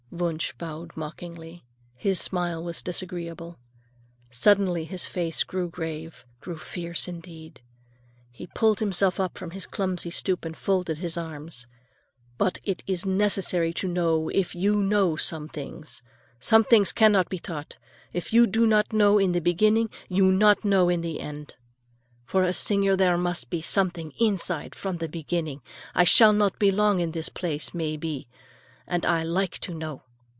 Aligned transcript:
Wunsch 0.13 0.51
bowed 0.57 0.91
mockingly; 0.97 1.63
his 1.95 2.19
smile 2.19 2.61
was 2.61 2.81
disagreeable. 2.81 3.57
Suddenly 4.29 4.83
his 4.83 5.05
face 5.05 5.41
grew 5.43 5.69
grave, 5.69 6.25
grew 6.41 6.57
fierce, 6.57 7.07
indeed. 7.07 7.61
He 8.29 8.47
pulled 8.47 8.79
himself 8.81 9.21
up 9.21 9.37
from 9.37 9.51
his 9.51 9.65
clumsy 9.65 10.09
stoop 10.09 10.43
and 10.43 10.55
folded 10.57 10.97
his 10.97 11.15
arms. 11.15 11.65
"But 12.37 12.59
it 12.65 12.83
is 12.85 13.05
necessary 13.05 13.71
to 13.75 13.87
know 13.87 14.27
if 14.27 14.53
you 14.53 14.75
know 14.81 15.15
some 15.15 15.47
things. 15.47 16.03
Some 16.41 16.65
things 16.65 16.91
cannot 16.91 17.29
be 17.29 17.39
taught. 17.39 17.77
If 18.11 18.33
you 18.33 18.45
not 18.45 18.91
know 18.91 19.17
in 19.17 19.31
the 19.31 19.39
beginning, 19.39 19.89
you 20.09 20.25
not 20.29 20.65
know 20.65 20.89
in 20.89 20.99
the 20.99 21.21
end. 21.21 21.55
For 22.25 22.43
a 22.43 22.51
singer 22.51 22.97
there 22.97 23.17
must 23.17 23.49
be 23.49 23.61
something 23.61 24.07
in 24.07 24.17
the 24.17 24.25
inside 24.33 24.75
from 24.75 24.97
the 24.97 25.07
beginning. 25.07 25.61
I 25.95 26.03
shall 26.03 26.33
not 26.33 26.59
be 26.59 26.69
long 26.69 26.99
in 26.99 27.11
this 27.11 27.29
place, 27.29 27.73
may 27.73 27.95
be, 27.95 28.27
and 28.87 29.05
I 29.05 29.23
like 29.23 29.57
to 29.59 29.73
know. 29.73 30.03